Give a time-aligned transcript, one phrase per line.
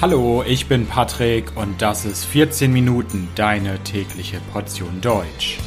[0.00, 5.58] Hallo, ich bin Patrick und das ist 14 Minuten deine tägliche Portion Deutsch.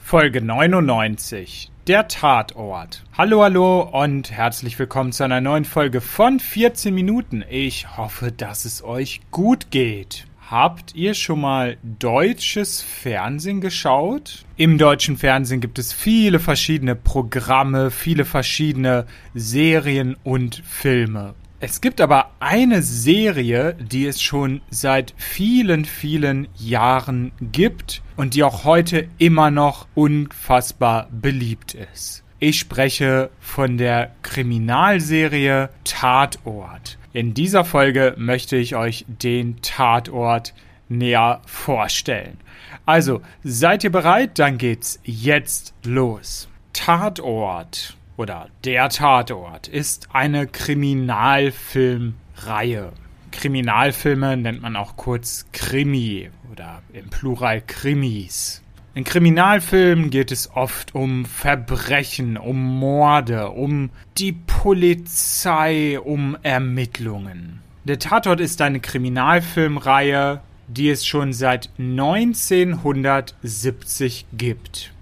[0.00, 1.70] Folge 99.
[1.86, 3.04] Der Tatort.
[3.16, 7.44] Hallo, hallo und herzlich willkommen zu einer neuen Folge von 14 Minuten.
[7.48, 10.26] Ich hoffe, dass es euch gut geht.
[10.48, 14.44] Habt ihr schon mal deutsches Fernsehen geschaut?
[14.56, 21.34] Im deutschen Fernsehen gibt es viele verschiedene Programme, viele verschiedene Serien und Filme.
[21.58, 28.44] Es gibt aber eine Serie, die es schon seit vielen, vielen Jahren gibt und die
[28.44, 32.22] auch heute immer noch unfassbar beliebt ist.
[32.38, 36.98] Ich spreche von der Kriminalserie Tatort.
[37.16, 40.52] In dieser Folge möchte ich euch den Tatort
[40.90, 42.36] näher vorstellen.
[42.84, 44.38] Also, seid ihr bereit?
[44.38, 46.46] Dann geht's jetzt los.
[46.74, 52.92] Tatort oder Der Tatort ist eine Kriminalfilmreihe.
[53.30, 58.62] Kriminalfilme nennt man auch kurz Krimi oder im Plural Krimis.
[58.96, 67.60] In Kriminalfilmen geht es oft um Verbrechen, um Morde, um die Polizei, um Ermittlungen.
[67.84, 74.94] Der Tatort ist eine Kriminalfilmreihe, die es schon seit 1970 gibt.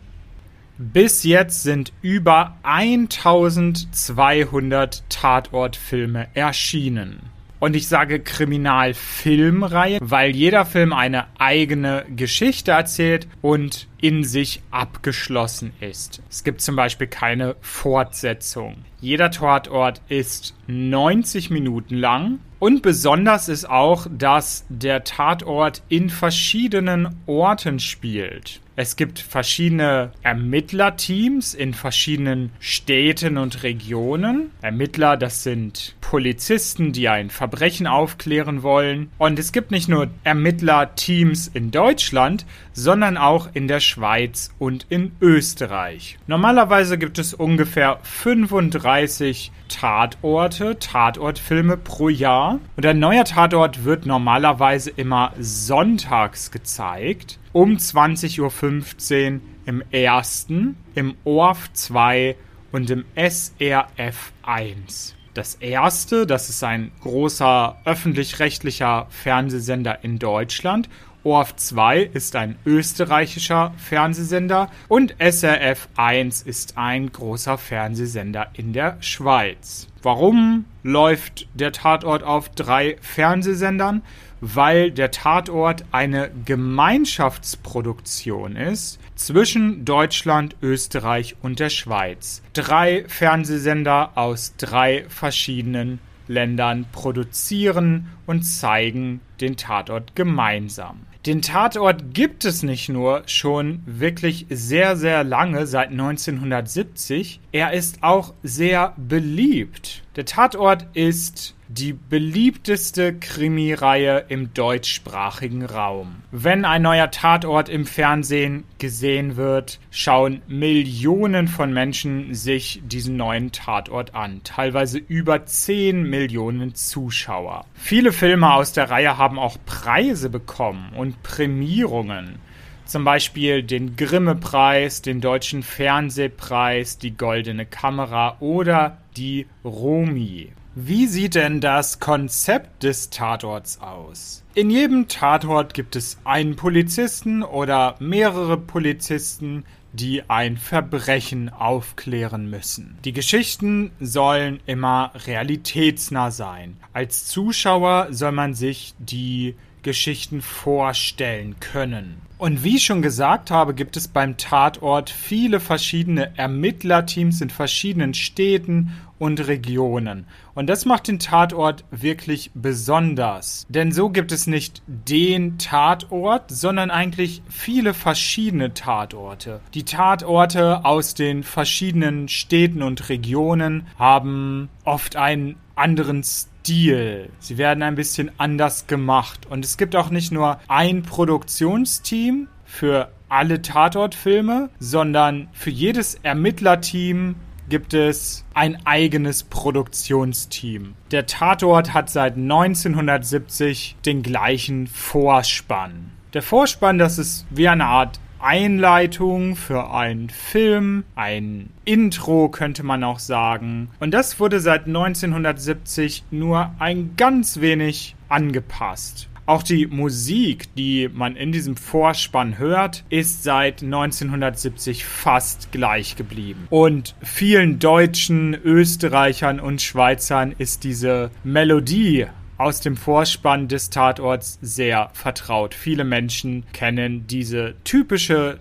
[0.76, 7.33] Bis jetzt sind über 1200 Tatortfilme erschienen.
[7.64, 15.72] Und ich sage Kriminalfilmreihe, weil jeder Film eine eigene Geschichte erzählt und in sich abgeschlossen
[15.80, 16.20] ist.
[16.28, 18.84] Es gibt zum Beispiel keine Fortsetzung.
[19.00, 27.16] Jeder Tatort ist 90 Minuten lang und besonders ist auch, dass der Tatort in verschiedenen
[27.24, 28.60] Orten spielt.
[28.76, 34.50] Es gibt verschiedene Ermittlerteams in verschiedenen Städten und Regionen.
[34.62, 39.10] Ermittler, das sind Polizisten, die ein Verbrechen aufklären wollen.
[39.16, 45.12] Und es gibt nicht nur Ermittlerteams in Deutschland, sondern auch in der Schweiz und in
[45.20, 46.18] Österreich.
[46.26, 52.58] Normalerweise gibt es ungefähr 35 Tatorte, Tatortfilme pro Jahr.
[52.76, 61.14] Und ein neuer Tatort wird normalerweise immer sonntags gezeigt um 20.15 Uhr im ersten, im
[61.24, 62.36] ORF 2
[62.72, 65.14] und im SRF 1.
[65.34, 70.88] Das erste, das ist ein großer öffentlich-rechtlicher Fernsehsender in Deutschland.
[71.24, 78.98] ORF 2 ist ein österreichischer Fernsehsender und SRF 1 ist ein großer Fernsehsender in der
[79.00, 79.88] Schweiz.
[80.02, 84.02] Warum läuft der Tatort auf drei Fernsehsendern?
[84.46, 92.42] weil der Tatort eine Gemeinschaftsproduktion ist zwischen Deutschland, Österreich und der Schweiz.
[92.52, 95.98] Drei Fernsehsender aus drei verschiedenen
[96.28, 101.06] Ländern produzieren und zeigen den Tatort gemeinsam.
[101.26, 107.40] Den Tatort gibt es nicht nur schon wirklich sehr, sehr lange, seit 1970.
[107.50, 110.02] Er ist auch sehr beliebt.
[110.16, 116.22] Der Tatort ist die beliebteste Krimireihe im deutschsprachigen Raum.
[116.30, 123.50] Wenn ein neuer Tatort im Fernsehen gesehen wird, schauen Millionen von Menschen sich diesen neuen
[123.50, 124.42] Tatort an.
[124.44, 127.64] Teilweise über 10 Millionen Zuschauer.
[127.74, 132.38] Viele Filme aus der Reihe haben auch Preise bekommen und Prämierungen
[132.84, 140.52] zum Beispiel den Grimme-Preis, den Deutschen Fernsehpreis, die Goldene Kamera oder die Romi.
[140.76, 144.42] Wie sieht denn das Konzept des Tatorts aus?
[144.54, 152.98] In jedem Tatort gibt es einen Polizisten oder mehrere Polizisten, die ein Verbrechen aufklären müssen.
[153.04, 156.76] Die Geschichten sollen immer realitätsnah sein.
[156.92, 162.20] Als Zuschauer soll man sich die Geschichten vorstellen können.
[162.36, 168.12] Und wie ich schon gesagt habe, gibt es beim Tatort viele verschiedene Ermittlerteams in verschiedenen
[168.12, 170.26] Städten und Regionen.
[170.54, 173.64] Und das macht den Tatort wirklich besonders.
[173.68, 179.60] Denn so gibt es nicht den Tatort, sondern eigentlich viele verschiedene Tatorte.
[179.72, 187.28] Die Tatorte aus den verschiedenen Städten und Regionen haben oft einen anderen Stil Stil.
[187.40, 189.46] Sie werden ein bisschen anders gemacht.
[189.50, 197.34] Und es gibt auch nicht nur ein Produktionsteam für alle Tatortfilme, sondern für jedes Ermittlerteam
[197.68, 200.94] gibt es ein eigenes Produktionsteam.
[201.10, 206.12] Der Tatort hat seit 1970 den gleichen Vorspann.
[206.32, 213.02] Der Vorspann, das ist wie eine Art Einleitung für einen Film, ein Intro könnte man
[213.02, 213.88] auch sagen.
[214.00, 219.30] Und das wurde seit 1970 nur ein ganz wenig angepasst.
[219.46, 226.66] Auch die Musik, die man in diesem Vorspann hört, ist seit 1970 fast gleich geblieben.
[226.68, 235.10] Und vielen Deutschen, Österreichern und Schweizern ist diese Melodie aus dem Vorspann des Tatorts sehr
[235.12, 235.74] vertraut.
[235.74, 238.60] Viele Menschen kennen diese typische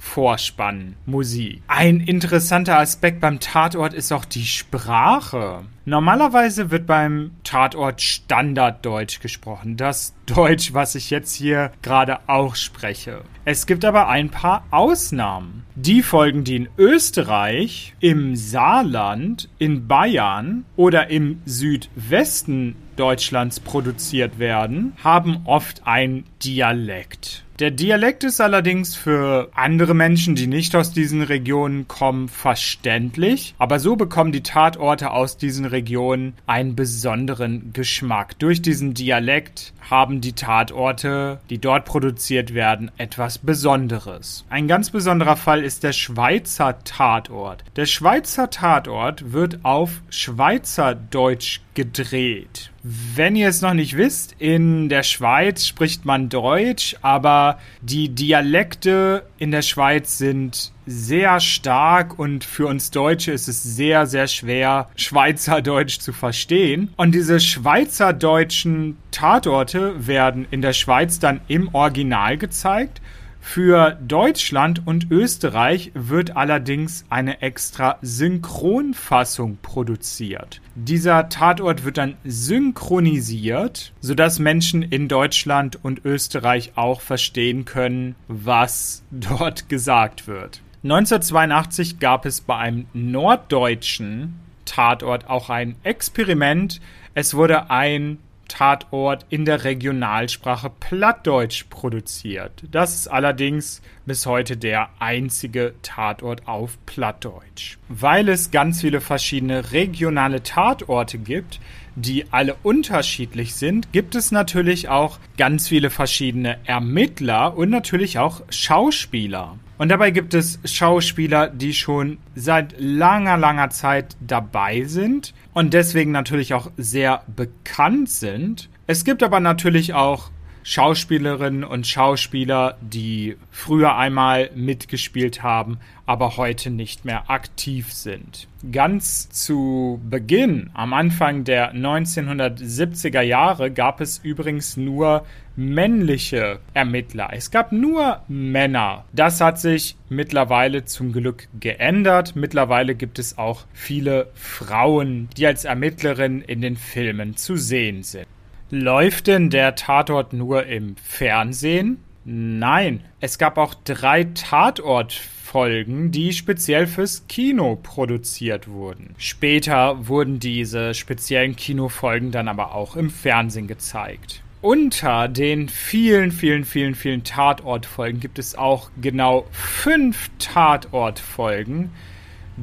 [0.00, 1.62] Tatort-Vorspann-Musik.
[1.68, 5.64] Ein interessanter Aspekt beim Tatort ist auch die Sprache.
[5.84, 9.76] Normalerweise wird beim Tatort Standarddeutsch gesprochen.
[9.76, 13.22] Das Deutsch, was ich jetzt hier gerade auch spreche.
[13.44, 15.64] Es gibt aber ein paar Ausnahmen.
[15.74, 24.92] Die Folgen, die in Österreich, im Saarland, in Bayern oder im Südwesten Deutschlands produziert werden,
[25.02, 27.44] haben oft ein Dialekt.
[27.60, 33.54] Der Dialekt ist allerdings für andere Menschen, die nicht aus diesen Regionen kommen, verständlich.
[33.58, 38.38] Aber so bekommen die Tatorte aus diesen Regionen einen besonderen Geschmack.
[38.38, 44.46] Durch diesen Dialekt haben die Tatorte, die dort produziert werden, etwas Besonderes.
[44.48, 47.62] Ein ganz besonderer Fall ist der Schweizer Tatort.
[47.76, 52.70] Der Schweizer Tatort wird auf Schweizerdeutsch gedreht.
[52.82, 59.24] Wenn ihr es noch nicht wisst, in der Schweiz spricht man Deutsch, aber die Dialekte
[59.38, 64.88] in der Schweiz sind sehr stark und für uns Deutsche ist es sehr, sehr schwer,
[64.96, 66.92] Schweizerdeutsch zu verstehen.
[66.96, 73.00] Und diese schweizerdeutschen Tatorte werden in der Schweiz dann im Original gezeigt
[73.40, 80.60] für Deutschland und Österreich wird allerdings eine extra Synchronfassung produziert.
[80.74, 89.02] Dieser Tatort wird dann synchronisiert, sodass Menschen in Deutschland und Österreich auch verstehen können, was
[89.10, 90.62] dort gesagt wird.
[90.82, 96.80] 1982 gab es bei einem norddeutschen Tatort auch ein Experiment.
[97.14, 98.18] Es wurde ein
[98.50, 102.64] Tatort in der Regionalsprache Plattdeutsch produziert.
[102.72, 107.78] Das ist allerdings bis heute der einzige Tatort auf Plattdeutsch.
[107.88, 111.60] Weil es ganz viele verschiedene regionale Tatorte gibt,
[111.94, 118.42] die alle unterschiedlich sind, gibt es natürlich auch ganz viele verschiedene Ermittler und natürlich auch
[118.50, 119.58] Schauspieler.
[119.80, 126.10] Und dabei gibt es Schauspieler, die schon seit langer, langer Zeit dabei sind und deswegen
[126.10, 128.68] natürlich auch sehr bekannt sind.
[128.86, 130.30] Es gibt aber natürlich auch
[130.70, 138.46] Schauspielerinnen und Schauspieler, die früher einmal mitgespielt haben, aber heute nicht mehr aktiv sind.
[138.70, 145.26] Ganz zu Beginn, am Anfang der 1970er Jahre, gab es übrigens nur
[145.56, 147.30] männliche Ermittler.
[147.32, 149.06] Es gab nur Männer.
[149.12, 152.36] Das hat sich mittlerweile zum Glück geändert.
[152.36, 158.28] Mittlerweile gibt es auch viele Frauen, die als Ermittlerin in den Filmen zu sehen sind.
[158.72, 161.98] Läuft denn der Tatort nur im Fernsehen?
[162.24, 169.16] Nein, es gab auch drei Tatortfolgen, die speziell fürs Kino produziert wurden.
[169.18, 174.40] Später wurden diese speziellen Kinofolgen dann aber auch im Fernsehen gezeigt.
[174.60, 181.90] Unter den vielen, vielen, vielen, vielen Tatortfolgen gibt es auch genau fünf Tatortfolgen,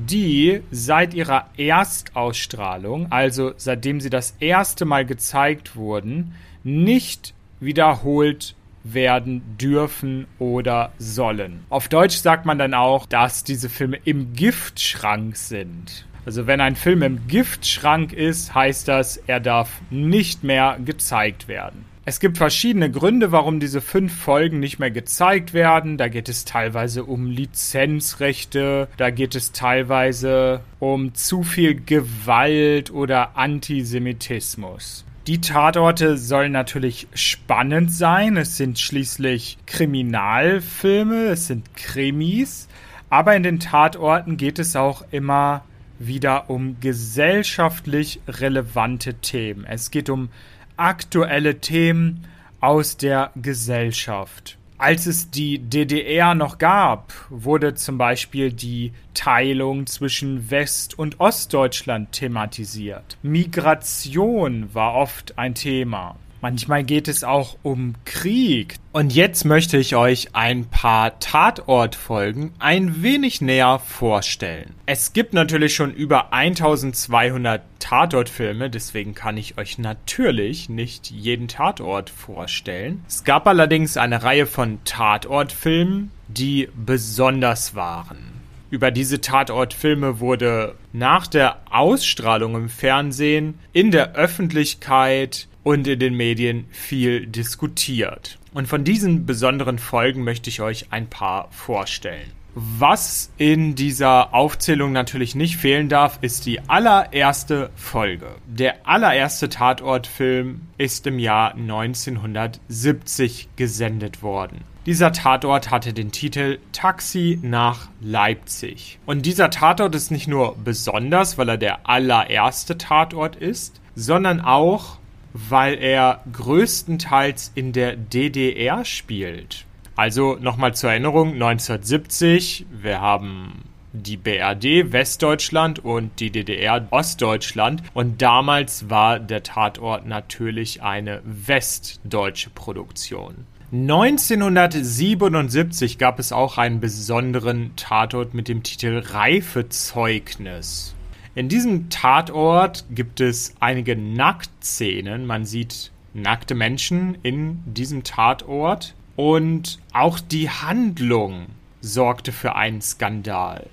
[0.05, 9.41] die seit ihrer Erstausstrahlung, also seitdem sie das erste Mal gezeigt wurden, nicht wiederholt werden
[9.57, 11.65] dürfen oder sollen.
[11.69, 16.05] Auf Deutsch sagt man dann auch, dass diese Filme im Giftschrank sind.
[16.25, 21.85] Also wenn ein Film im Giftschrank ist, heißt das, er darf nicht mehr gezeigt werden.
[22.09, 25.97] Es gibt verschiedene Gründe, warum diese fünf Folgen nicht mehr gezeigt werden.
[25.97, 33.35] Da geht es teilweise um Lizenzrechte, da geht es teilweise um zu viel Gewalt oder
[33.35, 35.03] Antisemitismus.
[35.27, 38.37] Die Tatorte sollen natürlich spannend sein.
[38.37, 42.69] Es sind schließlich Kriminalfilme, es sind Krimis.
[43.09, 45.65] Aber in den Tatorten geht es auch immer
[45.99, 49.65] wieder um gesellschaftlich relevante Themen.
[49.65, 50.29] Es geht um
[50.77, 52.27] aktuelle Themen
[52.59, 54.57] aus der Gesellschaft.
[54.79, 62.11] Als es die DDR noch gab, wurde zum Beispiel die Teilung zwischen West- und Ostdeutschland
[62.11, 63.17] thematisiert.
[63.23, 66.15] Migration war oft ein Thema.
[66.49, 68.77] Manchmal geht es auch um Krieg.
[68.93, 74.73] Und jetzt möchte ich euch ein paar Tatortfolgen ein wenig näher vorstellen.
[74.85, 82.09] Es gibt natürlich schon über 1200 Tatortfilme, deswegen kann ich euch natürlich nicht jeden Tatort
[82.09, 83.03] vorstellen.
[83.09, 88.37] Es gab allerdings eine Reihe von Tatortfilmen, die besonders waren.
[88.69, 96.13] Über diese Tatortfilme wurde nach der Ausstrahlung im Fernsehen, in der Öffentlichkeit und in den
[96.13, 98.39] Medien viel diskutiert.
[98.53, 102.31] Und von diesen besonderen Folgen möchte ich euch ein paar vorstellen.
[102.55, 108.27] Was in dieser Aufzählung natürlich nicht fehlen darf, ist die allererste Folge.
[108.47, 114.63] Der allererste Tatortfilm ist im Jahr 1970 gesendet worden.
[114.85, 118.99] Dieser Tatort hatte den Titel Taxi nach Leipzig.
[119.05, 124.99] Und dieser Tatort ist nicht nur besonders, weil er der allererste Tatort ist, sondern auch,
[125.49, 129.65] weil er größtenteils in der DDR spielt.
[129.95, 133.63] Also nochmal zur Erinnerung, 1970, wir haben
[133.93, 137.81] die BRD Westdeutschland und die DDR Ostdeutschland.
[137.93, 143.45] Und damals war der Tatort natürlich eine westdeutsche Produktion.
[143.73, 150.95] 1977 gab es auch einen besonderen Tatort mit dem Titel Reifezeugnis.
[151.37, 155.27] In diesem Tatort gibt es einige Nacktszenen.
[155.27, 158.95] Man sieht nackte Menschen in diesem Tatort.
[159.15, 161.45] Und auch die Handlung
[161.79, 163.67] sorgte für einen Skandal.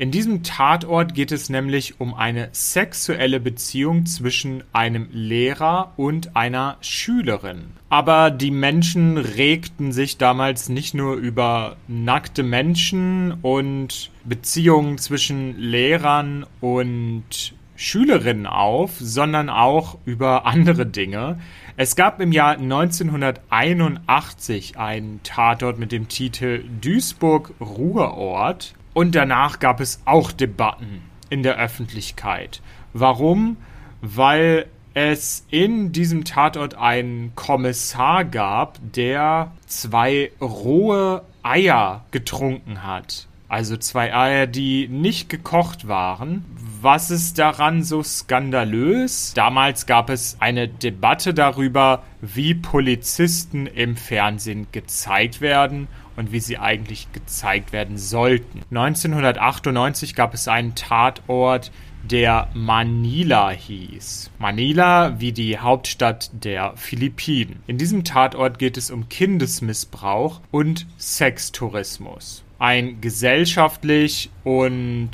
[0.00, 6.78] In diesem Tatort geht es nämlich um eine sexuelle Beziehung zwischen einem Lehrer und einer
[6.80, 7.72] Schülerin.
[7.90, 16.46] Aber die Menschen regten sich damals nicht nur über nackte Menschen und Beziehungen zwischen Lehrern
[16.62, 21.38] und Schülerinnen auf, sondern auch über andere Dinge.
[21.76, 29.80] Es gab im Jahr 1981 einen Tatort mit dem Titel Duisburg Ruhrort und danach gab
[29.80, 32.60] es auch Debatten in der Öffentlichkeit.
[32.92, 33.56] Warum?
[34.00, 43.28] Weil es in diesem Tatort einen Kommissar gab, der zwei rohe Eier getrunken hat.
[43.48, 46.44] Also zwei Eier, die nicht gekocht waren.
[46.82, 49.34] Was ist daran so skandalös?
[49.34, 55.88] Damals gab es eine Debatte darüber, wie Polizisten im Fernsehen gezeigt werden
[56.20, 58.62] und wie sie eigentlich gezeigt werden sollten.
[58.70, 61.72] 1998 gab es einen Tatort,
[62.02, 64.30] der Manila hieß.
[64.38, 67.62] Manila wie die Hauptstadt der Philippinen.
[67.66, 75.10] In diesem Tatort geht es um Kindesmissbrauch und Sextourismus ein gesellschaftlich und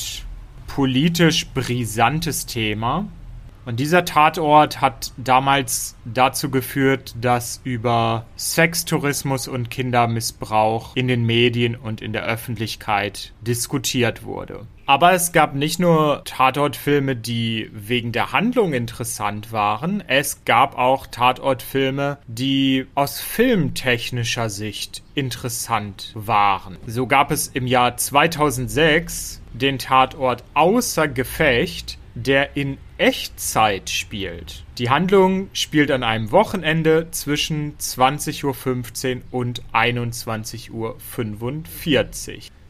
[0.66, 3.06] politisch brisantes Thema.
[3.66, 11.74] Und dieser Tatort hat damals dazu geführt, dass über Sextourismus und Kindermissbrauch in den Medien
[11.74, 14.66] und in der Öffentlichkeit diskutiert wurde.
[14.88, 21.08] Aber es gab nicht nur Tatortfilme, die wegen der Handlung interessant waren, es gab auch
[21.08, 26.76] Tatortfilme, die aus filmtechnischer Sicht interessant waren.
[26.86, 34.64] So gab es im Jahr 2006 den Tatort Außer Gefecht, der in Echtzeit spielt.
[34.78, 40.96] Die Handlung spielt an einem Wochenende zwischen 20.15 Uhr und 21.45 Uhr.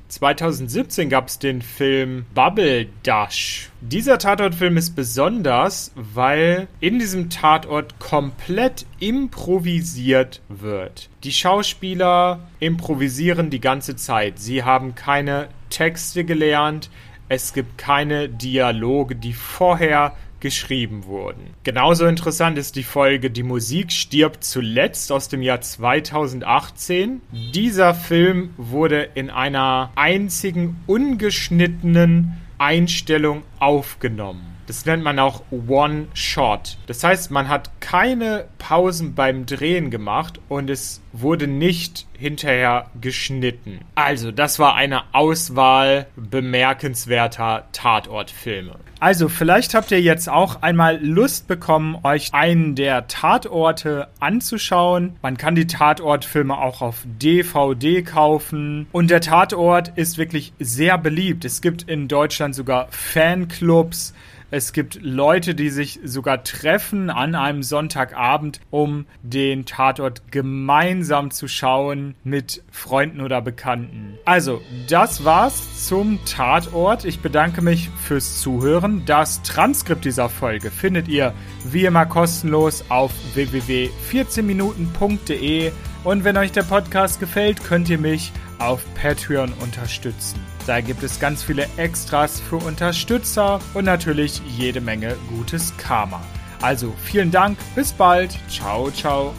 [0.09, 3.71] 2017 gab es den Film Bubble Dash.
[3.81, 11.09] Dieser Tatortfilm ist besonders, weil in diesem Tatort komplett improvisiert wird.
[11.25, 14.38] Die Schauspieler improvisieren die ganze Zeit.
[14.38, 16.88] Sie haben keine Texte gelernt.
[17.28, 21.54] Es gibt keine Dialoge, die vorher geschrieben wurden.
[21.64, 27.21] Genauso interessant ist die Folge Die Musik stirbt zuletzt aus dem Jahr 2018.
[27.54, 34.56] Dieser Film wurde in einer einzigen ungeschnittenen Einstellung aufgenommen.
[34.67, 36.79] Das nennt man auch One-Shot.
[36.87, 43.81] Das heißt, man hat keine Pausen beim Drehen gemacht und es wurde nicht hinterher geschnitten.
[43.95, 48.77] Also, das war eine Auswahl bemerkenswerter Tatortfilme.
[48.99, 55.17] Also, vielleicht habt ihr jetzt auch einmal Lust bekommen, euch einen der Tatorte anzuschauen.
[55.23, 58.87] Man kann die Tatortfilme auch auf DVD kaufen.
[58.93, 61.45] Und der Tatort ist wirklich sehr beliebt.
[61.45, 64.15] Es gibt in Deutschland sogar Fanclubs
[64.50, 71.49] Es gibt Leute, die sich sogar treffen an einem Sonntagabend, um den Tatort gemeinsam zu
[71.49, 74.17] schauen mit Freunden oder Bekannten.
[74.25, 77.05] Also, das war's zum Tatort.
[77.05, 79.03] Ich bedanke mich fürs Zuhören.
[79.05, 81.35] Das Transkript dieser Folge findet ihr
[81.65, 85.73] wie immer kostenlos auf www.14minuten.de
[86.05, 90.38] und wenn euch der Podcast gefällt, könnt ihr mich auf Patreon unterstützen.
[90.67, 96.21] Da gibt es ganz viele Extras für Unterstützer und natürlich jede Menge gutes Karma.
[96.61, 99.33] Also vielen Dank, bis bald, ciao, ciao.